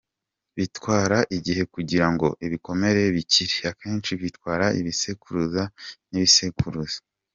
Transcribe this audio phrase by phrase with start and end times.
[0.57, 5.63] Bitwara igihe kugira ngo ibikomere bikire, akenshi bitwara ibisekuruza
[6.11, 6.99] n’ibisekuruza.